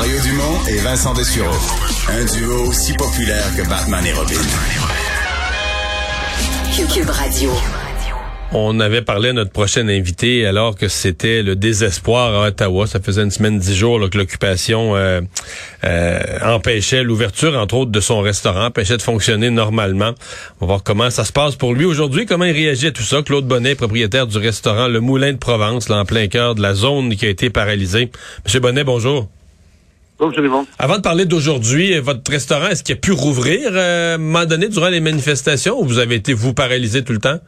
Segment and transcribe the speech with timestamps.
[0.00, 1.54] Mario Dumont et Vincent Dessureau.
[2.08, 4.40] Un duo aussi populaire que Batman et Robin.
[6.90, 7.50] Cube Radio.
[8.52, 12.86] On avait parlé à notre prochain invité alors que c'était le désespoir à Ottawa.
[12.86, 15.20] Ça faisait une semaine, dix jours là, que l'occupation euh,
[15.84, 20.14] euh, empêchait l'ouverture, entre autres, de son restaurant, empêchait de fonctionner normalement.
[20.62, 23.02] On va voir comment ça se passe pour lui aujourd'hui, comment il réagit à tout
[23.02, 23.20] ça.
[23.20, 26.72] Claude Bonnet, propriétaire du restaurant Le Moulin de Provence, là, en plein cœur de la
[26.72, 28.10] zone qui a été paralysée.
[28.46, 29.28] Monsieur Bonnet, bonjour.
[30.78, 34.44] Avant de parler d'aujourd'hui, votre restaurant, est-ce qu'il a pu rouvrir euh, à un moment
[34.44, 37.38] donné durant les manifestations ou vous avez été, vous, paralysé tout le temps?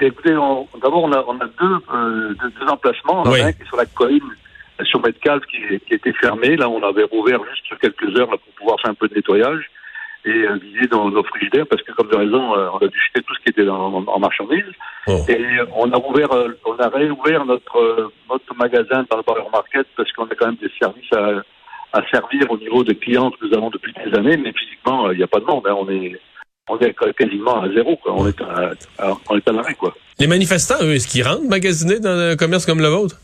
[0.00, 3.22] écoutez, d'abord, on a, on a deux, euh, deux, emplacements.
[3.26, 3.40] Oui.
[3.40, 4.22] Un qui est sur la colline,
[4.80, 6.56] euh, sur Metcalf, qui, qui était fermé.
[6.56, 9.14] Là, on avait rouvert juste sur quelques heures là, pour pouvoir faire un peu de
[9.14, 9.70] nettoyage
[10.24, 12.98] et euh, vider dans nos frigidaires, parce que, comme de raison, euh, on a dû
[13.08, 14.72] jeter tout ce qui était en, en marchandises.
[15.06, 15.18] Oh.
[15.28, 19.22] Et euh, on a ouvert, euh, on a réouvert notre, euh, notre magasin dans le
[19.22, 21.42] Bar Market, parce qu'on a quand même des services à,
[21.94, 25.18] à servir au niveau des clients que nous avons depuis des années, mais physiquement, il
[25.18, 25.66] n'y a pas de monde.
[25.66, 25.76] Hein.
[25.78, 26.20] On est
[26.68, 27.96] on est quasiment à zéro.
[27.96, 28.14] Quoi.
[28.16, 29.94] On est à, à, on est à l'arrêt, quoi.
[30.18, 33.16] Les manifestants, eux, est-ce qu'ils rentrent magasiner dans un commerce comme le vôtre?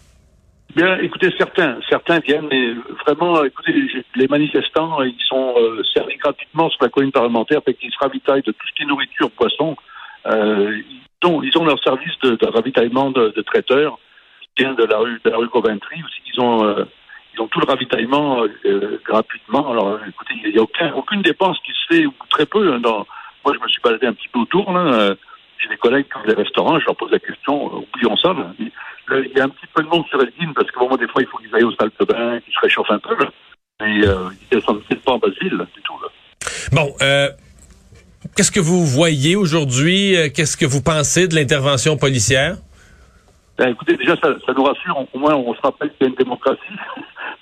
[0.77, 3.75] Bien, écoutez, certains, certains viennent, mais vraiment, écoutez,
[4.15, 8.43] les manifestants, ils sont euh, servis gratuitement sur la colline parlementaire, fait qu'ils se ravitaillent
[8.43, 9.77] de tout ce qui est nourriture, poisson.
[10.27, 10.79] Euh,
[11.23, 13.99] ils, ont, ils ont leur service de, de ravitaillement de, de, traiteurs
[14.43, 16.03] qui vient de la rue de la rue Coventry.
[16.05, 16.87] Aussi, ils ont, euh, ils ont
[17.61, 19.71] tout le ravitaillement euh, gratuitement.
[19.71, 22.81] Alors, écoutez, il n'y a aucun, aucune dépense qui se fait, ou très peu, hein,
[22.81, 23.07] dans
[23.45, 24.71] moi, je me suis baladé un petit peu autour.
[24.73, 25.15] Là.
[25.63, 28.33] J'ai des collègues qui ont des restaurants, je leur pose la question, oublions ça.
[28.35, 28.53] Là.
[28.59, 31.23] Il y a un petit peu de monde sur Elgin parce que moi, des fois,
[31.23, 33.15] il faut qu'ils aillent au salle de bain, qu'ils se réchauffent un peu.
[33.19, 33.31] Là.
[33.81, 35.99] Mais euh, ils ne sont pas en Basile du tout.
[36.03, 36.09] Là.
[36.73, 37.29] Bon, euh,
[38.37, 40.17] qu'est-ce que vous voyez aujourd'hui?
[40.35, 42.57] Qu'est-ce que vous pensez de l'intervention policière?
[43.61, 45.07] Ben, écoutez, déjà, ça, ça, nous rassure.
[45.13, 46.61] Au moins, on se rappelle qu'il y a une démocratie.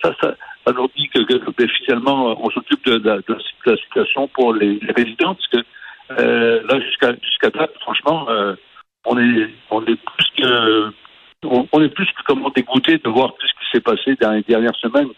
[0.03, 0.35] Ça, ça,
[0.67, 4.55] ça nous dit que, que, que officiellement, on s'occupe de, de, de, la situation pour
[4.55, 5.59] les, les résidents, parce que
[6.11, 8.55] euh, là, jusqu'à jusqu'à date, franchement, euh,
[9.05, 10.93] on est on est plus que
[11.45, 14.33] on, on, est plus que comment dégoûté de voir tout ce qui s'est passé dans
[14.33, 15.11] les dernières semaines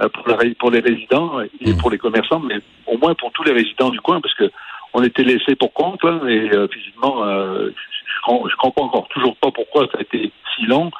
[0.00, 1.76] euh, pour, la, pour les résidents et mmh.
[1.78, 4.50] pour les commerçants, mais au moins pour tous les résidents du coin, parce que
[4.94, 9.50] on était laissés pour compte là, et euh, physiquement, je, je comprends encore toujours pas
[9.50, 10.90] pourquoi ça a été si long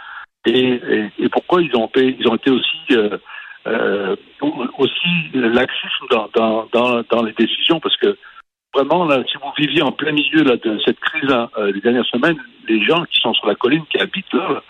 [0.47, 2.79] et, et, et pourquoi ils ont été, ils ont été aussi
[3.67, 4.17] euh,
[4.79, 8.17] aussi laxisme dans, dans, dans, dans les décisions, parce que
[8.73, 11.81] vraiment, là, si vous viviez en plein milieu là, de cette crise hein, euh, les
[11.81, 12.37] dernières semaines,
[12.69, 14.63] les gens qui sont sur la colline, qui habitent là,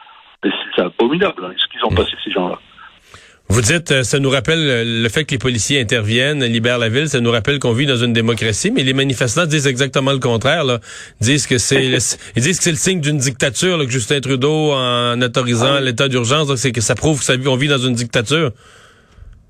[0.42, 1.96] c'est abominable hein, ce qu'ils ont mmh.
[1.96, 2.58] passé, ces gens-là.
[3.48, 7.08] Vous dites, euh, ça nous rappelle le fait que les policiers interviennent, libèrent la ville,
[7.08, 10.64] ça nous rappelle qu'on vit dans une démocratie, mais les manifestants disent exactement le contraire.
[10.64, 10.78] Là.
[11.20, 11.98] Ils disent que c'est, le,
[12.36, 15.78] ils disent que c'est le signe d'une dictature, là, que Justin Trudeau, en autorisant ah
[15.78, 15.84] oui.
[15.84, 18.50] l'état d'urgence, c'est que ça prouve qu'on vit dans une dictature.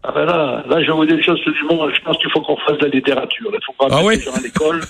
[0.03, 1.93] Ah ben là, là, je vais vous dire une chose monde.
[1.95, 3.51] Je pense qu'il faut qu'on fasse de la littérature.
[3.53, 4.17] Il faut pas ah oui?
[4.17, 4.81] les gens à l'école.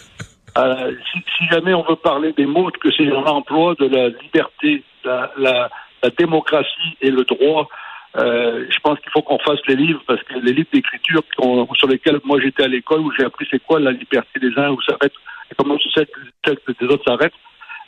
[0.59, 4.09] Euh, si, si, jamais on veut parler des mots que ces gens emploient, de la
[4.09, 5.71] liberté, la, la,
[6.03, 7.69] la démocratie et le droit,
[8.19, 11.23] euh, je pense qu'il faut qu'on fasse les livres parce que les livres d'écriture
[11.75, 14.71] sur lesquels moi j'étais à l'école où j'ai appris c'est quoi la liberté des uns
[14.71, 15.13] où s'arrête
[15.51, 17.33] et comment que des autres s'arrêtent.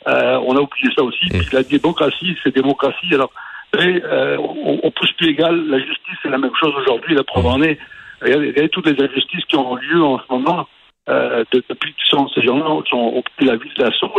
[0.07, 1.27] Euh, on a oublié ça aussi.
[1.29, 3.13] Puis la démocratie, c'est démocratie.
[3.13, 3.31] Alors
[3.77, 5.67] et euh, on, on, pousse plus égal.
[5.67, 7.15] La justice, c'est la même chose aujourd'hui.
[7.15, 7.77] La preuve en est.
[8.21, 10.67] Regardez, regardez, toutes les injustices qui ont lieu en ce moment
[11.07, 14.11] euh, de, depuis que sont, ces gens-là qui ont pris la vie de l'assaut.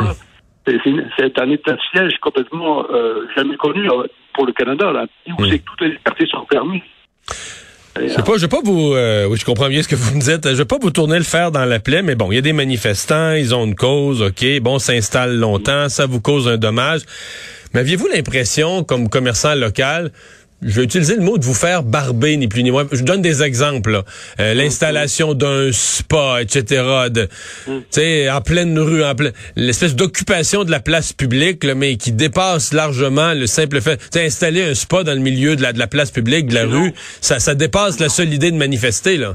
[0.66, 3.88] C'est un état de siège complètement euh, jamais connu
[4.34, 5.06] pour le Canada, là,
[5.38, 6.82] où c'est que toutes les libertés sont permises.
[8.00, 10.14] Je sais pas, je vais pas vous, euh, oui, je comprends bien ce que vous
[10.14, 10.48] me dites.
[10.48, 12.42] Je vais pas vous tourner le fer dans la plaie, mais bon, il y a
[12.42, 17.00] des manifestants, ils ont une cause, ok, bon, s'installe longtemps, ça vous cause un dommage.
[17.74, 20.12] Mais aviez-vous l'impression, comme commerçant local,
[20.62, 22.84] je vais utiliser le mot de vous faire barber, ni plus ni moins.
[22.92, 24.02] Je donne des exemples.
[24.40, 27.08] Euh, L'installation d'un spa, etc.
[27.10, 27.28] De,
[27.66, 28.36] mm.
[28.36, 32.72] en pleine rue, en pleine, l'espèce d'occupation de la place publique, là, mais qui dépasse
[32.74, 33.96] largement le simple fait.
[33.96, 36.66] T'sais, installer un spa dans le milieu de la, de la place publique, de la
[36.66, 36.92] mais rue, non.
[37.20, 39.16] ça, ça dépasse la seule idée de manifester.
[39.16, 39.34] Là.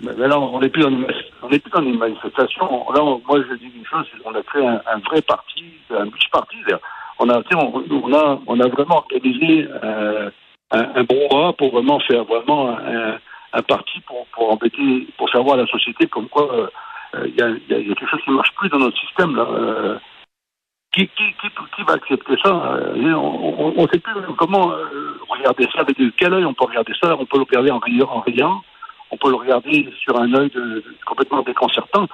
[0.00, 0.84] Mais, mais là, on n'est plus
[1.48, 2.64] plus dans une manifestation.
[2.94, 6.04] Là, on, moi, je dis une chose, on a créé un, un vrai parti, un
[6.04, 6.56] multi-parti.
[7.18, 10.30] On a, on, on, a, on a vraiment organisé euh,
[10.74, 15.54] un, un brouhaha pour vraiment faire vraiment un, parti pour, pour embêter, pour faire voir
[15.54, 16.70] à la société comme quoi
[17.14, 18.98] il euh, y, a, y, a, a, quelque chose qui ne marche plus dans notre
[18.98, 19.36] système.
[19.36, 19.46] Là.
[19.48, 19.98] Euh,
[20.92, 21.34] qui, qui,
[21.76, 26.44] qui, va accepter ça On ne sait plus comment euh, regarder ça, avec quel œil
[26.44, 27.16] on peut regarder ça.
[27.18, 28.62] On peut le regarder en riant,
[29.10, 30.52] on peut le regarder sur un œil
[31.04, 32.06] complètement déconcertant.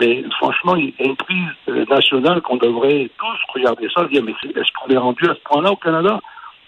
[0.00, 4.32] Mais franchement, il y a une prise nationale qu'on devrait tous regarder ça, dire mais
[4.42, 6.20] est-ce qu'on est rendu à ce point-là au Canada?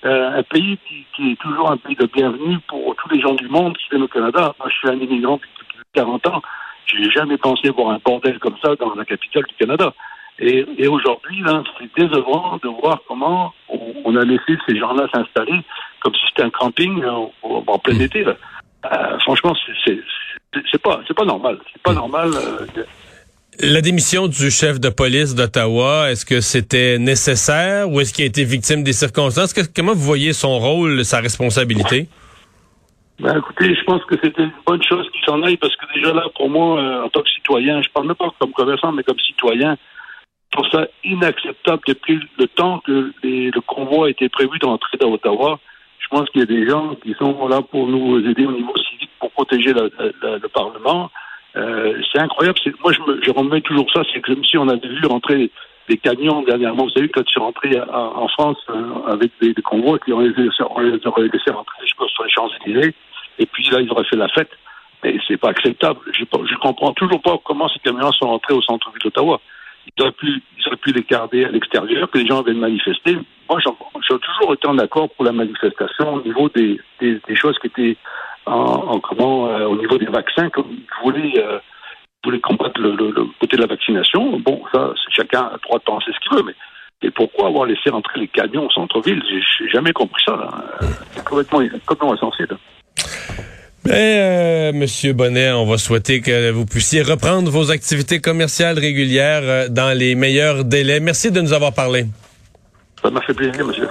[0.03, 0.79] Un pays
[1.17, 4.03] qui, est toujours un pays de bienvenue pour tous les gens du monde qui viennent
[4.03, 4.55] au Canada.
[4.59, 6.43] Moi, je suis un immigrant depuis 40 ans.
[6.87, 9.93] Je n'ai jamais pensé voir un bordel comme ça dans la capitale du Canada.
[10.39, 15.61] Et, et aujourd'hui, là, c'est décevant de voir comment on, a laissé ces gens-là s'installer
[16.01, 18.23] comme si c'était un camping en, en plein été.
[18.23, 18.37] Là.
[18.93, 19.55] Euh, franchement,
[19.85, 20.01] c'est
[20.71, 21.59] c'est pas c'est pas normal.
[21.73, 22.31] C'est pas normal.
[22.35, 22.85] Euh,
[23.61, 28.27] la démission du chef de police d'Ottawa, est-ce que c'était nécessaire ou est-ce qu'il a
[28.27, 29.55] été victime des circonstances?
[29.75, 32.09] comment vous voyez son rôle, sa responsabilité?
[33.19, 36.13] Ben, écoutez, je pense que c'était une bonne chose qu'il s'en aille parce que déjà
[36.13, 39.03] là, pour moi, euh, en tant que citoyen, je parle même pas comme commerçant, mais
[39.03, 39.77] comme citoyen,
[40.51, 45.13] je trouve ça inacceptable depuis le temps que le convoi a été prévu d'entrer dans
[45.13, 45.59] Ottawa.
[45.99, 48.75] Je pense qu'il y a des gens qui sont là pour nous aider au niveau
[48.91, 51.11] civique pour protéger le Parlement.
[51.57, 52.59] Euh, c'est incroyable.
[52.83, 54.03] Moi, je, me, je remets toujours ça.
[54.13, 55.51] C'est comme si on avait vu rentrer
[55.89, 56.85] des camions dernièrement.
[56.85, 60.33] Vous savez, quand je suis rentré en France euh, avec des, convois, qui on les,
[60.71, 62.95] on les laissés rentrer sur les Champs-Élysées,
[63.39, 64.51] et puis là, ils auraient fait la fête.
[65.05, 66.01] Mais c'est pas acceptable.
[66.13, 69.41] Je, je comprends toujours pas comment ces camions sont rentrés au centre-ville d'Ottawa.
[69.97, 73.17] Ils auraient pu, ils auraient pu les garder à l'extérieur, que les gens viennent manifester.
[73.49, 77.57] Moi, j'ai toujours été en accord pour la manifestation au niveau des, des, des choses
[77.61, 77.97] qui étaient
[78.47, 81.59] en, comment, euh, au niveau des vaccins, comme vous voulez, euh,
[82.25, 84.39] voulez combattre le, le, côté de la vaccination.
[84.41, 86.55] Bon, ça, chacun a droit de penser ce qu'il veut, mais
[87.03, 89.23] et pourquoi avoir laissé entrer les camions au centre-ville?
[89.29, 90.49] J'ai jamais compris ça.
[91.11, 92.45] C'est complètement, complètement insensé.
[93.85, 99.43] Ben, euh, Monsieur Bonnet, on va souhaiter que vous puissiez reprendre vos activités commerciales régulières
[99.45, 100.99] euh, dans les meilleurs délais.
[100.99, 102.07] Merci de nous avoir parlé.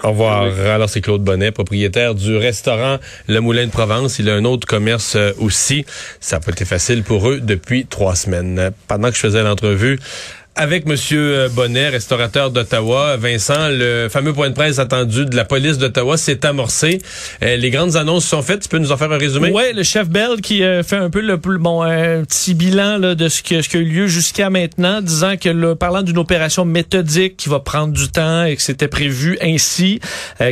[0.03, 0.43] Au revoir.
[0.67, 2.97] Alors, c'est Claude Bonnet, propriétaire du restaurant
[3.27, 4.19] Le Moulin de Provence.
[4.19, 5.85] Il a un autre commerce euh, aussi.
[6.19, 8.71] Ça n'a pas été facile pour eux depuis trois semaines.
[8.87, 9.99] Pendant que je faisais l'entrevue,
[10.55, 15.43] avec Monsieur euh, Bonnet, restaurateur d'Ottawa, Vincent, le fameux point de presse attendu de la
[15.43, 17.01] police d'Ottawa s'est amorcé.
[17.43, 18.61] Euh, les grandes annonces sont faites.
[18.61, 19.51] Tu peux nous en faire un résumé?
[19.51, 23.15] Ouais, le chef Bell qui euh, fait un peu le bon un petit bilan là,
[23.15, 26.17] de ce, que, ce qui a eu lieu jusqu'à maintenant, disant que le, parlant d'une
[26.17, 29.99] opération méthodique qui va prendre du temps et que c'était prévu ainsi,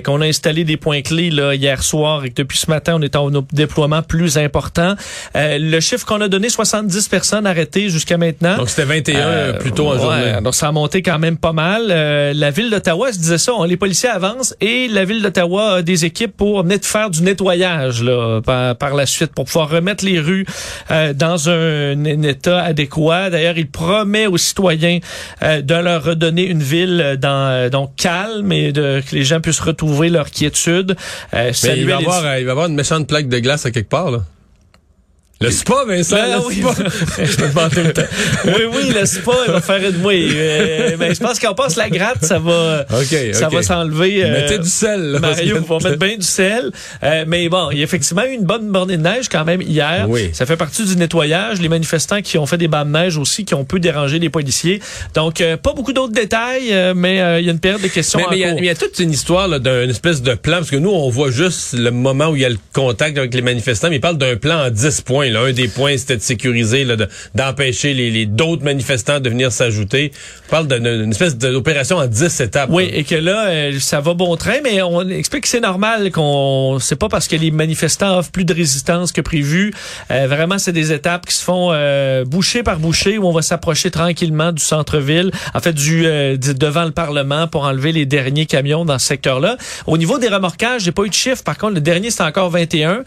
[0.03, 3.01] qu'on a installé des points clés là hier soir et que depuis ce matin on
[3.01, 4.95] est en déploiement plus important.
[5.35, 8.57] le chiffre qu'on a donné, 70 personnes arrêtées jusqu'à maintenant.
[8.57, 11.87] Donc c'était 21 plutôt Ouais, donc ça a monté quand même pas mal.
[11.89, 15.81] Euh, la ville d'Ottawa se disait ça, les policiers avancent et la ville d'Ottawa a
[15.81, 20.19] des équipes pour net faire du nettoyage là, par, la suite pour pouvoir remettre les
[20.19, 20.45] rues
[20.91, 23.29] euh, dans un, état adéquat.
[23.29, 24.99] D'ailleurs, il promet aux citoyens
[25.41, 29.59] euh, de leur redonner une ville dans donc calme et de, que les gens puissent
[29.59, 30.95] retrouver leur quiétude.
[31.33, 34.11] Mais il va, avoir, il va avoir une méchante plaque de glace à quelque part
[34.11, 34.19] là.
[35.43, 36.61] Le spa, Vincent, ben, le oui.
[36.61, 37.69] spa.
[37.75, 38.01] je le temps.
[38.45, 40.29] oui, oui, le spa, il va faire une oui.
[40.33, 42.85] Euh, mais je pense qu'on passe la gratte, ça va,
[43.33, 44.23] ça va s'enlever.
[44.23, 45.01] Euh, Mettez du sel.
[45.01, 46.71] Là, Mario, va mettre bien du sel.
[47.03, 49.61] Euh, mais bon, il y a effectivement eu une bonne bornée de neige quand même
[49.61, 50.05] hier.
[50.07, 50.29] Oui.
[50.31, 51.59] Ça fait partie du nettoyage.
[51.59, 54.29] Les manifestants qui ont fait des bancs de neige aussi, qui ont pu déranger les
[54.29, 54.79] policiers.
[55.13, 58.21] Donc, euh, pas beaucoup d'autres détails, mais il y a une période de questions.
[58.31, 61.09] Mais il y, a toute une histoire d'une espèce de plan, parce que nous, on
[61.09, 64.01] voit juste le moment où il y a le contact avec les manifestants, mais il
[64.01, 66.85] parle d'un plan en 10 points un des points, c'était de sécuriser,
[67.35, 70.11] d'empêcher les, d'autres manifestants de venir s'ajouter.
[70.47, 72.69] On parle d'une espèce d'opération en 10 étapes.
[72.71, 76.11] Oui, et que là, euh, ça va bon train, mais on explique que c'est normal
[76.11, 76.77] qu'on...
[76.79, 79.73] C'est pas parce que les manifestants offrent plus de résistance que prévu.
[80.11, 83.41] Euh, vraiment, c'est des étapes qui se font euh, boucher par boucher, où on va
[83.41, 88.85] s'approcher tranquillement du centre-ville, en fait, du devant le Parlement pour enlever les derniers camions
[88.85, 89.57] dans ce secteur-là.
[89.87, 91.43] Au niveau des remorquages, j'ai pas eu de chiffre.
[91.43, 93.03] Par contre, le dernier, c'est encore 21.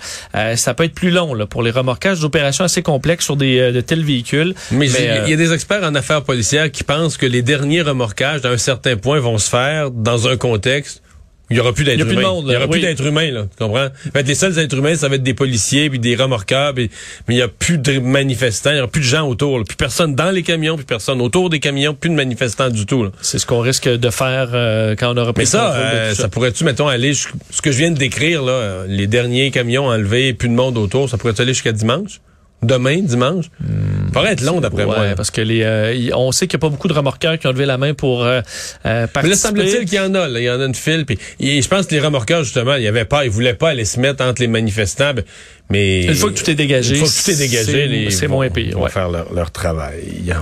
[0.56, 3.72] ça peut être plus long là, pour les remorquages d'opérations assez complexes sur des, euh,
[3.72, 4.54] de tels véhicules.
[4.70, 7.82] Mais, il y a euh, des experts en affaires policières qui pensent que les derniers
[7.82, 11.02] remorquages, à un certain point, vont se faire dans un contexte
[11.50, 12.40] il n'y aura plus d'êtres humains.
[12.40, 13.42] il n'y aura plus d'êtres humains, là.
[13.42, 13.86] Tu comprends?
[13.86, 16.90] En fait, les seuls êtres humains, ça va être des policiers puis des remorqueurs, mais
[17.28, 19.62] il n'y a plus de manifestants, il n'y aura plus de gens autour.
[19.64, 23.06] Plus personne dans les camions, plus personne autour des camions, plus de manifestants du tout.
[23.22, 26.88] C'est ce qu'on risque de faire euh, quand on aura Mais ça, ça, pourrait-tu, mettons,
[26.88, 30.76] aller ce que je viens de décrire, là, les derniers camions enlevés, plus de monde
[30.76, 32.20] autour, ça pourrait aller jusqu'à dimanche?
[32.62, 33.46] Demain, dimanche?
[33.60, 33.85] Hmm.
[34.16, 34.96] Ça pourrait être long, d'après moi.
[35.16, 37.52] parce que les, euh, on sait qu'il n'y a pas beaucoup de remorqueurs qui ont
[37.52, 38.40] levé la main pour euh,
[38.86, 39.22] euh participer.
[39.22, 40.28] Mais là, semble-t-il qu'il y en a.
[40.28, 40.40] Là.
[40.40, 41.04] Il y en a une file.
[41.04, 43.84] Puis, je pense que les remorqueurs, justement, il y avait pas, ils voulaient pas aller
[43.84, 45.14] se mettre entre les manifestants.
[45.14, 45.24] Ben,
[45.68, 48.48] mais une fois que tout est dégagé, une fois que tout est dégagé, c'est moins
[48.48, 48.68] pire.
[48.68, 50.34] Ils vont faire leur, leur travail.